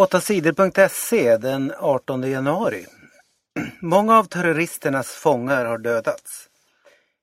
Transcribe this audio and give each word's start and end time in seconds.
8sidor.se 0.00 1.36
den 1.36 1.72
18 1.78 2.30
januari. 2.30 2.86
Många 3.80 4.18
av 4.18 4.24
terroristernas 4.24 5.08
fångar 5.08 5.64
har 5.64 5.78
dödats. 5.78 6.48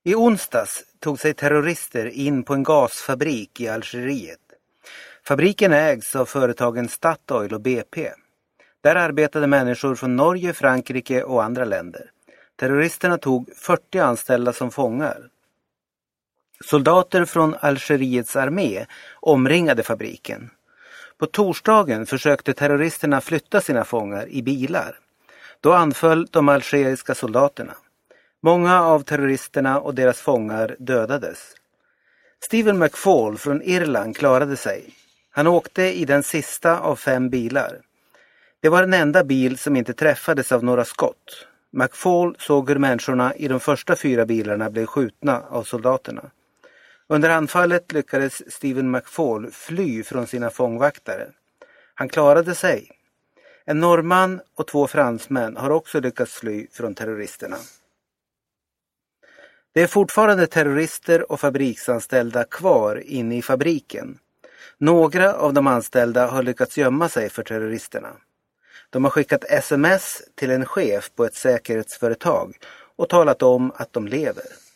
I 0.03 0.15
onsdags 0.15 0.83
tog 0.99 1.19
sig 1.19 1.33
terrorister 1.33 2.05
in 2.05 2.43
på 2.43 2.53
en 2.53 2.63
gasfabrik 2.63 3.61
i 3.61 3.67
Algeriet. 3.67 4.39
Fabriken 5.27 5.73
ägs 5.73 6.15
av 6.15 6.25
företagen 6.25 6.89
Statoil 6.89 7.53
och 7.53 7.61
BP. 7.61 8.11
Där 8.83 8.95
arbetade 8.95 9.47
människor 9.47 9.95
från 9.95 10.15
Norge, 10.15 10.53
Frankrike 10.53 11.23
och 11.23 11.43
andra 11.43 11.65
länder. 11.65 12.11
Terroristerna 12.55 13.17
tog 13.17 13.49
40 13.55 13.99
anställda 13.99 14.53
som 14.53 14.71
fångar. 14.71 15.29
Soldater 16.65 17.25
från 17.25 17.55
Algeriets 17.59 18.35
armé 18.35 18.85
omringade 19.21 19.83
fabriken. 19.83 20.49
På 21.19 21.25
torsdagen 21.25 22.05
försökte 22.05 22.53
terroristerna 22.53 23.21
flytta 23.21 23.61
sina 23.61 23.83
fångar 23.83 24.29
i 24.29 24.43
bilar. 24.43 24.99
Då 25.61 25.73
anföll 25.73 26.27
de 26.31 26.49
algeriska 26.49 27.15
soldaterna. 27.15 27.73
Många 28.43 28.83
av 28.83 28.99
terroristerna 28.99 29.79
och 29.79 29.95
deras 29.95 30.21
fångar 30.21 30.75
dödades. 30.79 31.55
Stephen 32.43 32.79
McFall 32.79 33.37
från 33.37 33.61
Irland 33.61 34.17
klarade 34.17 34.57
sig. 34.57 34.93
Han 35.31 35.47
åkte 35.47 35.83
i 35.83 36.05
den 36.05 36.23
sista 36.23 36.79
av 36.79 36.95
fem 36.95 37.29
bilar. 37.29 37.81
Det 38.61 38.69
var 38.69 38.81
den 38.81 38.93
enda 38.93 39.23
bil 39.23 39.57
som 39.57 39.75
inte 39.75 39.93
träffades 39.93 40.51
av 40.51 40.63
några 40.63 40.85
skott. 40.85 41.47
McFall 41.71 42.35
såg 42.39 42.69
hur 42.69 42.79
människorna 42.79 43.35
i 43.35 43.47
de 43.47 43.59
första 43.59 43.95
fyra 43.95 44.25
bilarna 44.25 44.69
blev 44.69 44.85
skjutna 44.85 45.43
av 45.49 45.63
soldaterna. 45.63 46.31
Under 47.09 47.29
anfallet 47.29 47.91
lyckades 47.91 48.53
Stephen 48.53 48.91
McFall 48.91 49.51
fly 49.51 50.03
från 50.03 50.27
sina 50.27 50.49
fångvaktare. 50.49 51.27
Han 51.93 52.09
klarade 52.09 52.55
sig. 52.55 52.91
En 53.65 53.79
norrman 53.79 54.41
och 54.55 54.67
två 54.67 54.87
fransmän 54.87 55.57
har 55.57 55.69
också 55.69 55.99
lyckats 55.99 56.33
fly 56.33 56.67
från 56.71 56.95
terroristerna. 56.95 57.57
Det 59.73 59.81
är 59.81 59.87
fortfarande 59.87 60.47
terrorister 60.47 61.31
och 61.31 61.39
fabriksanställda 61.39 62.43
kvar 62.43 63.03
inne 63.05 63.37
i 63.37 63.41
fabriken. 63.41 64.19
Några 64.77 65.33
av 65.33 65.53
de 65.53 65.67
anställda 65.67 66.27
har 66.27 66.43
lyckats 66.43 66.77
gömma 66.77 67.09
sig 67.09 67.29
för 67.29 67.43
terroristerna. 67.43 68.17
De 68.89 69.03
har 69.03 69.11
skickat 69.11 69.43
sms 69.43 70.21
till 70.35 70.51
en 70.51 70.65
chef 70.65 71.11
på 71.15 71.25
ett 71.25 71.35
säkerhetsföretag 71.35 72.57
och 72.95 73.09
talat 73.09 73.41
om 73.41 73.71
att 73.75 73.93
de 73.93 74.07
lever. 74.07 74.66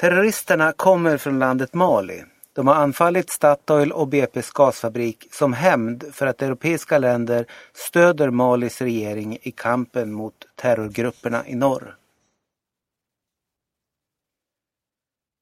Terroristerna 0.00 0.72
kommer 0.72 1.16
från 1.16 1.38
landet 1.38 1.74
Mali. 1.74 2.24
De 2.52 2.66
har 2.66 2.74
anfallit 2.74 3.30
Statoil 3.30 3.92
och 3.92 4.08
BPs 4.08 4.50
gasfabrik 4.50 5.28
som 5.32 5.52
hämnd 5.52 6.14
för 6.14 6.26
att 6.26 6.42
europeiska 6.42 6.98
länder 6.98 7.46
stöder 7.74 8.30
Malis 8.30 8.80
regering 8.80 9.38
i 9.42 9.50
kampen 9.50 10.12
mot 10.12 10.34
terrorgrupperna 10.54 11.46
i 11.46 11.54
norr. 11.54 11.96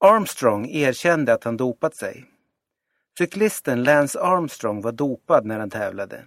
Armstrong 0.05 0.69
erkände 0.69 1.33
att 1.33 1.45
han 1.45 1.56
dopat 1.56 1.97
sig. 1.97 2.25
Cyklisten 3.19 3.83
Lance 3.83 4.20
Armstrong 4.20 4.81
var 4.81 4.93
dopad 4.93 5.47
när 5.47 5.59
han 5.59 5.70
tävlade. 5.70 6.25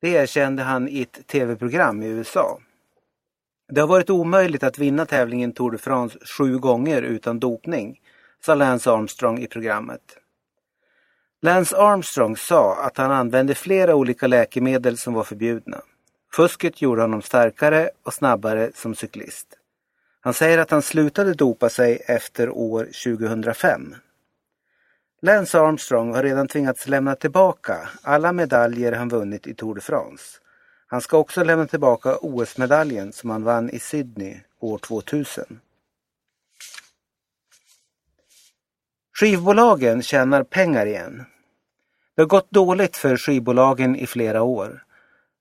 Det 0.00 0.08
erkände 0.08 0.62
han 0.62 0.88
i 0.88 1.02
ett 1.02 1.26
tv-program 1.26 2.02
i 2.02 2.06
USA. 2.06 2.60
Det 3.68 3.80
har 3.80 3.88
varit 3.88 4.10
omöjligt 4.10 4.62
att 4.62 4.78
vinna 4.78 5.06
tävlingen 5.06 5.52
Tour 5.52 5.70
de 5.70 5.78
France 5.78 6.18
sju 6.38 6.58
gånger 6.58 7.02
utan 7.02 7.40
dopning, 7.40 8.00
sa 8.44 8.54
Lance 8.54 8.90
Armstrong 8.90 9.38
i 9.38 9.46
programmet. 9.46 10.18
Lance 11.42 11.76
Armstrong 11.76 12.36
sa 12.36 12.76
att 12.76 12.96
han 12.96 13.10
använde 13.10 13.54
flera 13.54 13.94
olika 13.94 14.26
läkemedel 14.26 14.98
som 14.98 15.14
var 15.14 15.24
förbjudna. 15.24 15.82
Fusket 16.32 16.82
gjorde 16.82 17.02
honom 17.02 17.22
starkare 17.22 17.90
och 18.02 18.14
snabbare 18.14 18.70
som 18.74 18.94
cyklist. 18.94 19.46
Han 20.20 20.34
säger 20.34 20.58
att 20.58 20.70
han 20.70 20.82
slutade 20.82 21.34
dopa 21.34 21.68
sig 21.68 22.02
efter 22.06 22.50
år 22.50 22.84
2005. 22.84 23.94
Lance 25.22 25.60
Armstrong 25.60 26.14
har 26.14 26.22
redan 26.22 26.48
tvingats 26.48 26.88
lämna 26.88 27.16
tillbaka 27.16 27.88
alla 28.02 28.32
medaljer 28.32 28.92
han 28.92 29.08
vunnit 29.08 29.46
i 29.46 29.54
Tour 29.54 29.74
de 29.74 29.80
France. 29.80 30.40
Han 30.94 31.00
ska 31.00 31.18
också 31.18 31.44
lämna 31.44 31.66
tillbaka 31.66 32.16
OS-medaljen 32.20 33.12
som 33.12 33.30
han 33.30 33.44
vann 33.44 33.70
i 33.70 33.78
Sydney 33.78 34.40
år 34.60 34.78
2000. 34.78 35.60
Skivbolagen 39.20 40.02
tjänar 40.02 40.42
pengar 40.42 40.86
igen. 40.86 41.24
Det 42.14 42.22
har 42.22 42.26
gått 42.26 42.50
dåligt 42.50 42.96
för 42.96 43.16
skivbolagen 43.16 43.96
i 43.96 44.06
flera 44.06 44.42
år. 44.42 44.84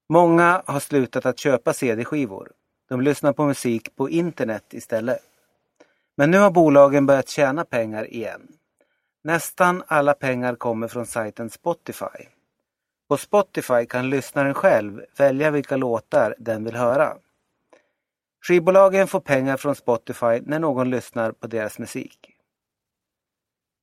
Många 0.09 0.63
har 0.65 0.79
slutat 0.79 1.25
att 1.25 1.39
köpa 1.39 1.73
CD-skivor. 1.73 2.51
De 2.89 3.01
lyssnar 3.01 3.33
på 3.33 3.45
musik 3.45 3.95
på 3.95 4.09
internet 4.09 4.73
istället. 4.73 5.19
Men 6.15 6.31
nu 6.31 6.37
har 6.37 6.51
bolagen 6.51 7.05
börjat 7.05 7.29
tjäna 7.29 7.65
pengar 7.65 8.13
igen. 8.13 8.47
Nästan 9.23 9.83
alla 9.87 10.13
pengar 10.13 10.55
kommer 10.55 10.87
från 10.87 11.05
sajten 11.05 11.49
Spotify. 11.49 12.27
På 13.07 13.17
Spotify 13.17 13.85
kan 13.85 14.09
lyssnaren 14.09 14.53
själv 14.53 15.01
välja 15.17 15.51
vilka 15.51 15.77
låtar 15.77 16.35
den 16.37 16.63
vill 16.63 16.75
höra. 16.75 17.17
Skivbolagen 18.47 19.07
får 19.07 19.19
pengar 19.19 19.57
från 19.57 19.75
Spotify 19.75 20.41
när 20.41 20.59
någon 20.59 20.89
lyssnar 20.89 21.31
på 21.31 21.47
deras 21.47 21.79
musik. 21.79 22.29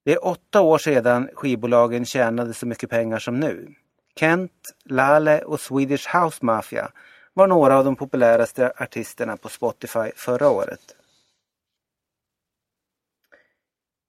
Det 0.04 0.12
är 0.12 0.26
åtta 0.26 0.60
år 0.60 0.78
sedan 0.78 1.28
skivbolagen 1.34 2.04
tjänade 2.04 2.54
så 2.54 2.66
mycket 2.66 2.90
pengar 2.90 3.18
som 3.18 3.40
nu. 3.40 3.74
Kent, 4.16 4.74
Lale 4.84 5.42
och 5.42 5.60
Swedish 5.60 6.16
House 6.16 6.44
Mafia 6.44 6.92
var 7.34 7.46
några 7.46 7.78
av 7.78 7.84
de 7.84 7.96
populäraste 7.96 8.72
artisterna 8.76 9.36
på 9.36 9.48
Spotify 9.48 10.10
förra 10.16 10.48
året. 10.48 10.96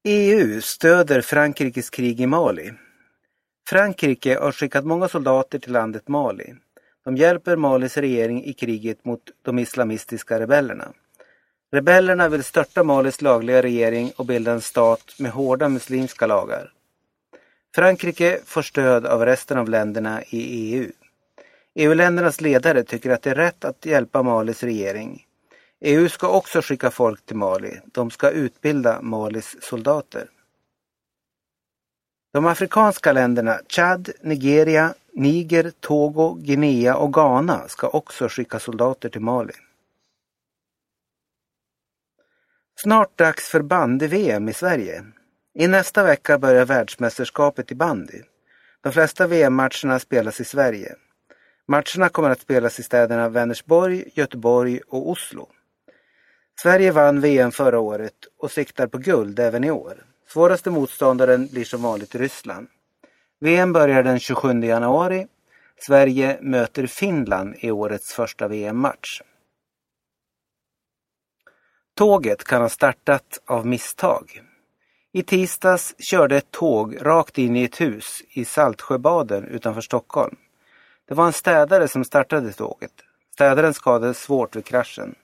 EU 0.03 0.61
stöder 0.61 1.21
Frankrikes 1.21 1.89
krig 1.89 2.21
i 2.21 2.27
Mali. 2.27 2.73
Frankrike 3.71 4.39
har 4.39 4.51
skickat 4.51 4.85
många 4.85 5.07
soldater 5.07 5.59
till 5.59 5.71
landet 5.71 6.07
Mali. 6.07 6.53
De 7.05 7.17
hjälper 7.17 7.55
Malis 7.55 7.97
regering 7.97 8.45
i 8.45 8.53
kriget 8.53 9.05
mot 9.05 9.19
de 9.41 9.59
islamistiska 9.59 10.39
rebellerna. 10.39 10.87
Rebellerna 11.71 12.29
vill 12.29 12.43
störta 12.43 12.83
Malis 12.83 13.21
lagliga 13.21 13.61
regering 13.61 14.11
och 14.15 14.25
bilda 14.25 14.51
en 14.51 14.61
stat 14.61 15.15
med 15.19 15.31
hårda 15.31 15.69
muslimska 15.69 16.27
lagar. 16.27 16.71
Frankrike 17.75 18.39
får 18.45 18.61
stöd 18.61 19.05
av 19.05 19.25
resten 19.25 19.57
av 19.57 19.69
länderna 19.69 20.23
i 20.23 20.39
EU. 20.75 20.91
EU-ländernas 21.75 22.41
ledare 22.41 22.83
tycker 22.83 23.09
att 23.09 23.21
det 23.21 23.29
är 23.29 23.35
rätt 23.35 23.65
att 23.65 23.85
hjälpa 23.85 24.23
Malis 24.23 24.63
regering. 24.63 25.25
EU 25.79 26.09
ska 26.09 26.27
också 26.27 26.61
skicka 26.61 26.91
folk 26.91 27.25
till 27.25 27.35
Mali. 27.35 27.79
De 27.85 28.11
ska 28.11 28.29
utbilda 28.29 29.01
Malis 29.01 29.57
soldater. 29.61 30.27
De 32.33 32.45
afrikanska 32.45 33.11
länderna 33.11 33.59
Chad, 33.67 34.09
Nigeria, 34.21 34.93
Niger, 35.13 35.71
Togo, 35.79 36.33
Guinea 36.33 36.95
och 36.95 37.13
Ghana 37.13 37.67
ska 37.67 37.87
också 37.87 38.27
skicka 38.29 38.59
soldater 38.59 39.09
till 39.09 39.21
Mali. 39.21 39.53
Snart 42.75 43.17
dags 43.17 43.49
för 43.49 43.61
bandy-VM 43.61 44.49
i 44.49 44.53
Sverige. 44.53 45.03
I 45.53 45.67
nästa 45.67 46.03
vecka 46.03 46.37
börjar 46.37 46.65
världsmästerskapet 46.65 47.71
i 47.71 47.75
bandy. 47.75 48.21
De 48.81 48.93
flesta 48.93 49.27
VM-matcherna 49.27 49.99
spelas 49.99 50.39
i 50.39 50.45
Sverige. 50.45 50.95
Matcherna 51.67 52.09
kommer 52.09 52.29
att 52.29 52.41
spelas 52.41 52.79
i 52.79 52.83
städerna 52.83 53.29
Vänersborg, 53.29 54.11
Göteborg 54.13 54.79
och 54.87 55.09
Oslo. 55.09 55.47
Sverige 56.61 56.91
vann 56.91 57.21
VM 57.21 57.51
förra 57.51 57.79
året 57.79 58.13
och 58.37 58.51
siktar 58.51 58.87
på 58.87 58.97
guld 58.97 59.39
även 59.39 59.63
i 59.63 59.71
år. 59.71 60.05
Svåraste 60.33 60.69
motståndaren 60.69 61.47
blir 61.47 61.63
som 61.63 61.81
vanligt 61.81 62.15
Ryssland. 62.15 62.67
VM 63.39 63.73
börjar 63.73 64.03
den 64.03 64.19
27 64.19 64.63
januari. 64.63 65.27
Sverige 65.79 66.37
möter 66.41 66.87
Finland 66.87 67.55
i 67.59 67.71
årets 67.71 68.13
första 68.13 68.47
VM-match. 68.47 69.21
Tåget 71.95 72.43
kan 72.43 72.61
ha 72.61 72.69
startat 72.69 73.41
av 73.45 73.67
misstag. 73.67 74.41
I 75.11 75.23
tisdags 75.23 75.95
körde 75.99 76.37
ett 76.37 76.51
tåg 76.51 76.97
rakt 77.01 77.37
in 77.37 77.55
i 77.55 77.63
ett 77.63 77.81
hus 77.81 78.23
i 78.29 78.45
Saltsjöbaden 78.45 79.47
utanför 79.47 79.81
Stockholm. 79.81 80.35
Det 81.07 81.13
var 81.13 81.25
en 81.25 81.33
städare 81.33 81.87
som 81.87 82.03
startade 82.03 82.53
tåget. 82.53 82.93
Städaren 83.33 83.73
skadades 83.73 84.21
svårt 84.21 84.55
vid 84.55 84.65
kraschen. 84.65 85.15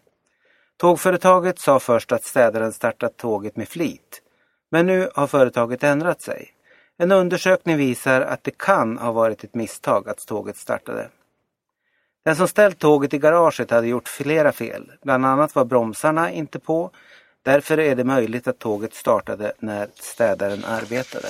Tågföretaget 0.77 1.59
sa 1.59 1.79
först 1.79 2.11
att 2.11 2.23
städaren 2.23 2.73
startat 2.73 3.17
tåget 3.17 3.55
med 3.55 3.69
flit. 3.69 4.23
Men 4.71 4.85
nu 4.85 5.09
har 5.15 5.27
företaget 5.27 5.83
ändrat 5.83 6.21
sig. 6.21 6.53
En 6.97 7.11
undersökning 7.11 7.77
visar 7.77 8.21
att 8.21 8.43
det 8.43 8.57
kan 8.57 8.97
ha 8.97 9.11
varit 9.11 9.43
ett 9.43 9.55
misstag 9.55 10.09
att 10.09 10.25
tåget 10.25 10.57
startade. 10.57 11.09
Den 12.25 12.35
som 12.35 12.47
ställt 12.47 12.79
tåget 12.79 13.13
i 13.13 13.17
garaget 13.17 13.71
hade 13.71 13.87
gjort 13.87 14.07
flera 14.07 14.51
fel. 14.51 14.91
Bland 15.01 15.25
annat 15.25 15.55
var 15.55 15.65
bromsarna 15.65 16.31
inte 16.31 16.59
på. 16.59 16.91
Därför 17.43 17.79
är 17.79 17.95
det 17.95 18.03
möjligt 18.03 18.47
att 18.47 18.59
tåget 18.59 18.93
startade 18.93 19.53
när 19.59 19.87
städaren 19.93 20.65
arbetade. 20.65 21.27